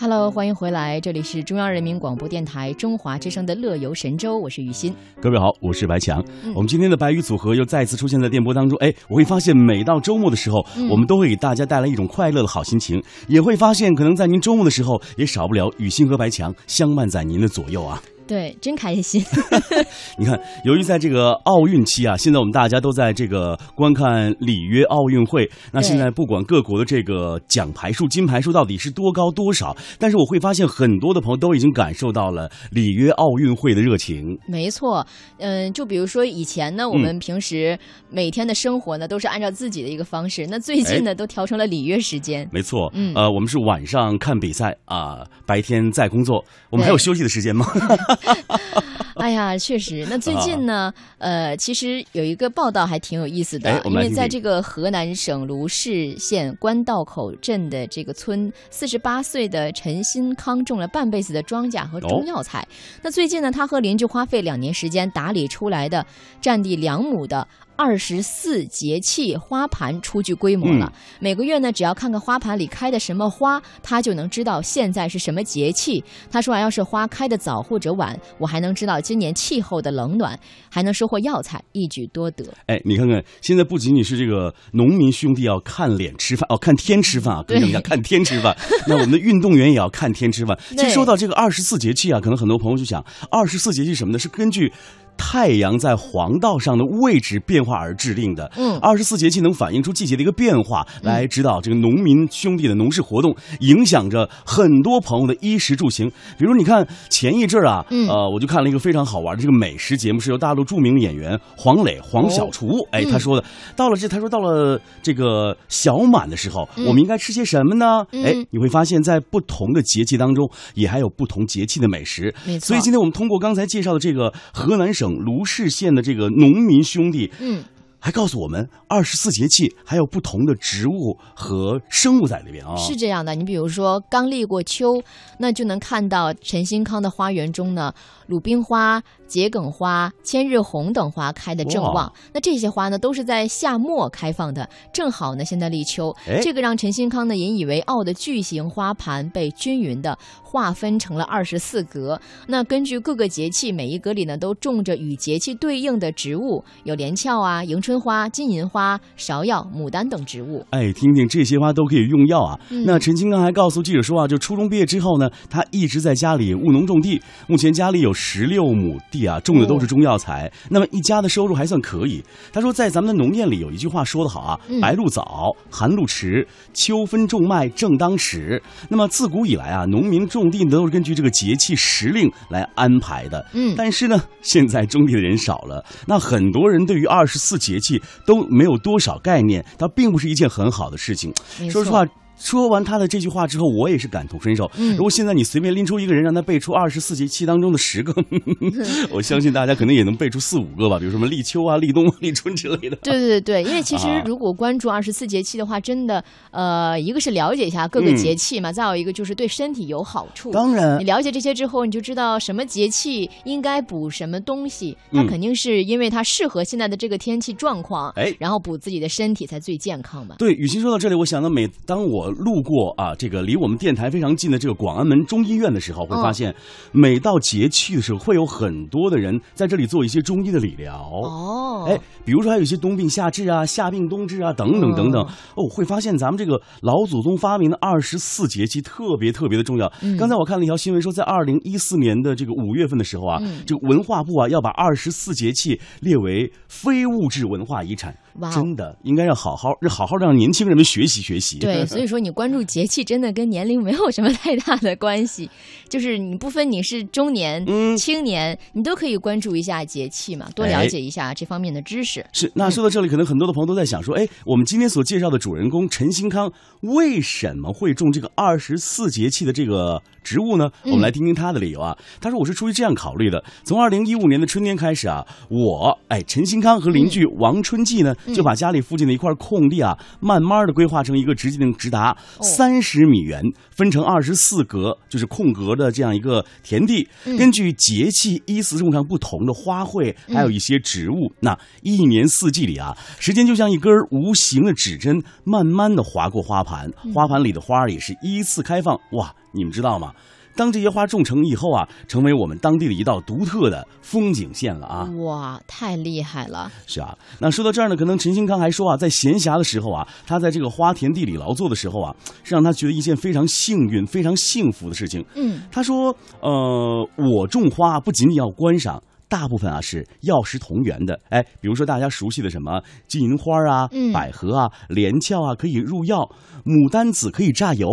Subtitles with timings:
[0.00, 4.94] Hello，欢迎回来，这里是中央人民广播电台中华之声的乐游神州，我是雨欣。
[5.20, 6.24] 各位好，我是白强。
[6.44, 8.78] 嗯我们今天的白鱼组合又再次出现在电波当中。
[8.78, 18.00] 哎，我会发现每到周末的时候，嗯我们都会给大家带来一种快乐的好心情，也会发现可能在您周末的时候，也少不了雨欣和白强相伴在您的左右啊。
[18.28, 19.24] 对，真开心。
[20.18, 25.50] 你看，由于在这个奥运期啊，现在我们大家都在这个观看里约奥运会。
[25.72, 34.38] 那现在不管各国的这个奖牌数、金牌数到底是多高多少，但是我会发现很多的朋友都已经感受到了里约奥运会的热情。
[34.46, 35.06] 没错，
[35.38, 37.78] 嗯，就比如说以前呢，我们平时
[38.10, 42.46] 每天的生活呢，都是按照自己的一个方式，那最近呢，都调成了里约时间。
[42.52, 47.64] 没错，嗯呃，我们是晚上看比赛啊、白天在工作，我们还有休息的时间吗？
[49.16, 50.06] 哎呀，确实。
[50.08, 62.66] 那最近呢，呃，其实有一个报道还挺有意思的因为在这个河南省卢氏县官道口镇的这个村，四十八岁的陈新康种了半辈子的庄稼和中药材。
[63.02, 66.06] 那最近呢，他和邻居花费两年时间打理出来的
[66.40, 67.46] 占地两亩的。
[67.78, 70.92] 二十四节气花盘初具规模了。
[71.20, 76.02] 每个月呢，只要看看花盘里开的什么花，他就能知道现在是什么节气。
[76.28, 80.36] 他说啊，要是花开的早或者晚，我还能知道今年气候的冷暖，
[80.68, 82.44] 还能收获药材，一举多得。
[82.66, 88.56] 哎，你看看，现在不仅仅是这个农民兄弟要看脸吃饭，哦，看天吃饭啊，跟人家看天吃饭。
[88.88, 90.58] 那我们的运动员也要看天吃饭。
[90.70, 94.18] 其实说到这个二十四节气啊，可能很多朋友就想，二十四节气是什么呢？
[94.18, 94.72] 是根据。
[95.18, 98.78] 太阳在黄道上的位置变化而制定的，嗯。
[98.78, 106.10] 二十四节气能反映出季节的一个变化，来指导这个农民兄弟的农事活动，影响着很多朋友的衣食住行。
[106.38, 108.08] 比如你看前一阵儿啊，嗯。
[108.08, 113.44] 呃，我就看了一个非常好玩的这个美食节目，是由大陆著名演员黄磊黄小厨，哎，嗯他说的，
[113.76, 116.86] 到了这他说到了这个小满的时候，嗯。
[116.86, 118.06] 我们应该吃些什么呢？
[118.12, 118.24] 嗯。
[118.24, 122.34] 哎，你会发现在不同的节气当中，也还有不同节气的美食。
[122.46, 122.68] 没错。
[122.68, 127.62] 所以今天我们通过刚才介绍的这个河南省卢氏县的这个农民兄弟，嗯，
[128.00, 132.76] 还告诉我们二十四节气还有不同的植物和生物在里边啊。
[132.76, 133.34] 是这样的。
[133.34, 135.02] 你比如说刚立过秋，
[135.38, 137.92] 那就能看到陈新康的花园中呢，
[138.26, 142.12] 鲁冰花、桔梗花、千日红等花开得正旺。
[142.32, 146.40] 那这些花呢，都是在夏末开放的，正好呢现在立秋哎。
[146.42, 152.20] 这个让陈新康呢引以为傲的巨型花盘被均匀的划分成了二十四格。
[152.46, 160.66] 那根据各个节气，每一格里呢都种着与节气对应的植物，有连翘啊、迎春花、金银花、芍药、牡丹等植物。
[160.70, 162.58] 哎，听听这些花都可以用药啊。
[162.70, 172.24] 嗯那陈清刚还告诉记者说啊，就初中毕业之后呢，他一直在家里务农种地，目前家里有十六亩地啊，种的都是中药材，那么一家的收入还算可以。
[172.52, 178.62] 他说，在咱们的农谚里有一句话说得好啊，嗯白露早，寒露迟，秋分种麦正当时。
[178.88, 183.46] 那么自古以来啊，农民种地都是根据这个节气时令来安排的。
[183.52, 191.32] 嗯但是呢，现在种地的人少了，那很多人对于二十四节气都没有多少概念，它并不是一件很好的事情。
[191.70, 192.06] 说实话。
[192.38, 194.70] 说完他的这句话之后，我也是感同身受。
[194.76, 198.14] 嗯如果现在你随便拎出一个人，让他背出二十四节气当中的十个，
[199.10, 202.96] 我相信大家可能也能背出四五个吧，比如什么立秋啊、立冬、啊、立春之类的。
[203.02, 210.50] 对对对，因为其实啊如果关注二十四节气的话，真的，呃，一个是了解一下各个嗯节气嘛，再有一个就是对身体有好处。
[210.50, 214.96] 当然你，了解这些之后，你就知道什么节气应该补什么东西。
[215.12, 220.36] 它嗯肯定是因为它适合现在的这个天气状况，哎然后补自己的身体才最健康嘛。
[220.38, 226.54] 对，雨欣说到这里，我想到每当我路过啊这个离我们电台非常近的这个广安门中医院的时候，会发现
[226.92, 230.94] 每到节气的时候，会有很多的人在这里做一些中医的理疗。
[231.22, 235.22] 哦，哎，比如说还有一些冬病夏治啊、夏病冬治啊等等等等。
[235.22, 239.92] 哦哦，会发现咱们这个老祖宗发明的二十四节气特别特别的重要。
[240.02, 248.16] 嗯刚才我看了一条新闻说，在二零一四年的这个五月份的时候啊，嗯这个文化部啊要把二十四节气列为非物质文化遗产。
[248.54, 251.58] 真的应该要好好好好让年轻人们学习学习。
[251.58, 255.48] 对，所以说你关注节气真的跟年龄没有什么太大的关系，
[255.88, 262.24] 就是你不分你是中年、嗯青年，你都可以关注一下节气嘛，多了哎解一下这方面的知识。
[262.32, 266.52] 是，那说到这里，可能很多的朋友都在想说，哎，我们今天所介绍的主人公陈新康
[266.82, 270.70] 为什么会种这个二十四节气的这个植物呢？
[270.84, 271.96] 我们来听听他的理由啊。
[272.20, 287.08] 他说我是出于这样考虑的，从二零一五年的春天开始啊，我哎陈新康和邻居王春季呢，就把家里附近的一块空地啊，慢慢的规划成一个直径直达家，三十米圆，分成二十四格，就是空格的这样一个田地。
[287.24, 291.32] 根据节气依次种上不同的花卉，还有一些植物。
[291.40, 298.98] 那一年四季里啊，时间就像一根无形的指针，慢慢的划过花盘，花盘里的花儿也是依次开放。
[299.12, 300.12] 哇，你们知道吗？
[300.58, 305.08] 当这些花种成以后啊，成为我们当地的一道独特的风景线了啊！
[305.24, 306.68] 哇，太厉害了！
[306.84, 312.12] 是啊，那说到这儿呢，可能陈新康还说啊，在闲暇的时候啊，他在这个花田地里劳作的时候啊，
[312.42, 315.24] 是让他觉得一件非常幸运、非常幸福的事情。
[315.36, 321.20] 嗯，他说，呃，我种花不仅仅要观赏，大部分啊是药食同源的。
[321.28, 326.28] 哎，比如说大家熟悉的什么金银花啊、百合啊、连翘啊，可以入药；
[326.64, 327.88] 牡丹籽可以榨油。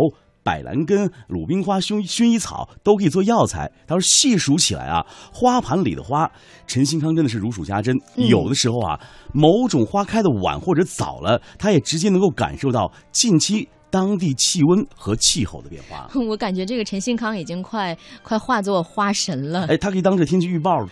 [0.46, 3.68] 百兰根、鲁冰花、薰薰衣草都可以做药材。
[3.84, 6.30] 他说细数起来啊，花盘里的花，
[6.68, 7.92] 陈新康真的是如数家珍。
[8.14, 9.00] 有的时候啊，
[9.34, 13.68] 某种花开的晚或者早了，他也直接能够感受到近期。
[13.96, 19.64] 当地气温和气候的变化， 我感觉这个陈信康已经快快化作花神了。
[19.68, 20.86] 哎，他可以当着天气预报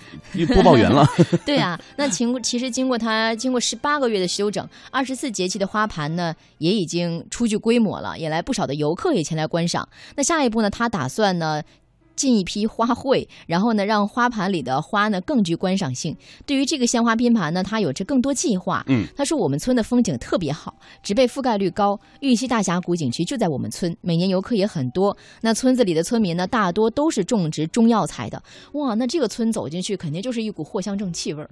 [0.54, 1.06] 播报员了。
[1.44, 9.86] 对啊，那经其实经过他经过十八个月的休整，二十四节气的花盘呢也已经初具规模了，引来不少的游客也前来观赏。
[10.16, 11.62] 那下一步呢，他打算呢？
[12.16, 16.16] 进一批花卉，然后呢，让花盘里的花呢更具观赏性。
[16.46, 18.84] 对于这个鲜花拼盘呢，他有着更多计划。
[18.88, 25.16] 嗯，他说我们村的风景特别好，植被覆盖率高，玉溪大峡谷景区就在我们村，每年游客也很多。
[25.40, 28.40] 那村子里的村民呢，大多都是种植中药材的。
[28.74, 31.50] 哇，那这个村走进去，肯定就是一股藿香正气味儿。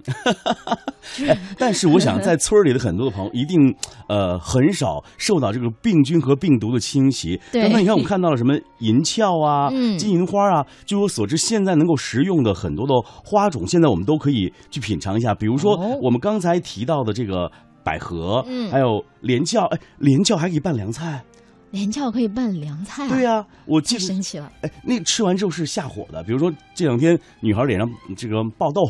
[1.57, 3.75] 但是我想，在村里的很多的朋友一定
[4.07, 7.39] 呃很少受到这个病菌和病毒的侵袭。
[7.51, 10.52] 刚才你看，我们看到了什么银翘啊，金银花啊。
[10.53, 15.33] 啊，据我所知，现在能够食用的很多的花种，现在我们都可以去品尝一下。
[15.33, 17.51] 比如说，我们刚才提到的这个
[17.83, 21.23] 百合，嗯，还有连翘，哎，连翘还可以拌凉菜，
[21.71, 26.23] 连翘可以拌凉菜，对呀，我记神奇了，哎，那吃完之后是下火的。
[26.23, 28.81] 比如说这两天女孩脸上这个爆痘，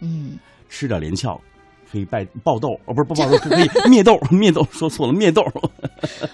[0.00, 1.40] 嗯，吃点连翘。
[1.90, 5.44] 可以拜爆痘哦，不是不爆痘，可以灭痘，灭痘说错了，灭痘。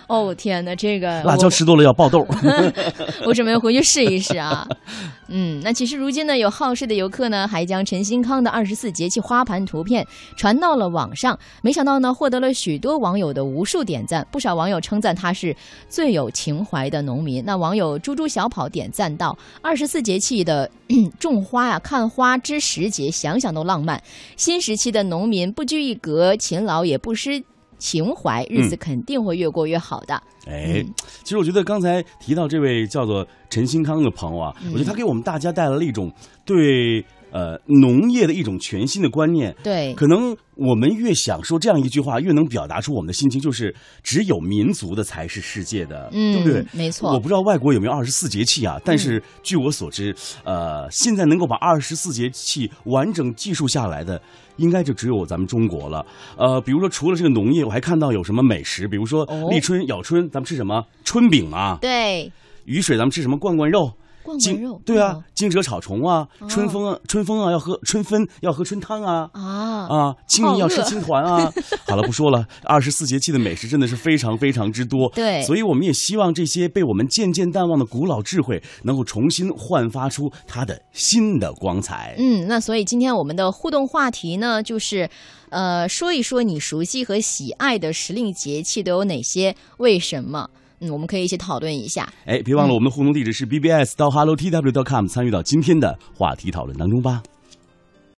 [0.07, 2.27] 哦天哪，这个辣椒吃多了要爆痘。
[3.25, 4.67] 我准备回去试一试啊。
[5.29, 10.07] 嗯，那其实如今呢，有好事的游客呢，还将陈新康的二十四节气花盘图片
[10.37, 14.27] 传到了网上，没想到呢，获得了许多网友的无数点赞。
[14.31, 15.57] 不少网友称赞他是
[15.89, 17.45] 最有情怀的农民。
[17.45, 20.71] 那网友猪猪小跑点赞道：“二十四节气的
[21.19, 24.03] 种花呀，看花之时节，想想都浪漫。
[24.37, 27.43] 新时期的农民。”不拘一格，勤劳也不失
[27.79, 30.23] 情怀，日子肯定会越过越好的。
[30.47, 30.85] 哎，
[31.23, 36.13] 其实我觉得刚才提到这位叫做陈新康的朋友啊，我觉得他给我们大家带来了一种
[36.45, 37.05] 对。
[37.31, 46.65] 呃，农业的一种全新的观念，对，可能我们越想说这样一句话，越能表达出我们的心情，就是只有民族的才是世界的，对不对？
[46.73, 47.13] 没错。
[47.13, 50.15] 我不知道外国有没有二十四节气啊，但是据我所知，
[50.45, 54.21] 呃，现在能够把二十四节气完整记述下来的，
[54.57, 56.07] 应该就只有咱们中国了。
[56.39, 61.77] 呃，比如说除了这个农业，我还看到有什么美食，比如说立春、咬春，咱们吃什么春饼啊？
[61.81, 62.33] 对。
[62.65, 63.93] 雨水，咱们吃什么罐罐肉？
[64.39, 71.53] 金肉对啊，惊蛰炒虫啊，春风啊，春风啊，要喝春分，要喝春汤啊啊啊，清明要吃青团啊。
[71.87, 75.09] 好了，不说了，二十四节气的美食真的是非常非常之多。
[75.15, 82.15] 对，所以我们也希望这些被我们渐渐淡忘的古老智慧，能够重新焕发出它的新的光彩。
[82.19, 85.09] 嗯，那所以今天我们的互动话题呢，就是
[85.51, 89.55] 呃，说一说你熟悉和喜爱的时令节气都有哪些？
[89.79, 90.51] 为什么？
[90.81, 92.09] 嗯，我们可以一起讨论一下。
[92.27, 97.23] 哎，别忘了我们的互动地址是 bbs 到 hello tw dot com，参与到今天的话题讨论当中吧。